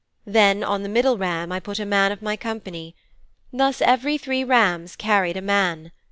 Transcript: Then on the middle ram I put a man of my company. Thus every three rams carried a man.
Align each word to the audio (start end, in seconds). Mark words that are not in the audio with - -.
Then 0.25 0.63
on 0.63 0.81
the 0.81 0.89
middle 0.89 1.15
ram 1.19 1.51
I 1.51 1.59
put 1.59 1.77
a 1.77 1.85
man 1.85 2.11
of 2.11 2.23
my 2.23 2.35
company. 2.35 2.95
Thus 3.53 3.83
every 3.83 4.17
three 4.17 4.43
rams 4.43 4.95
carried 4.95 5.37
a 5.37 5.43
man. 5.43 5.91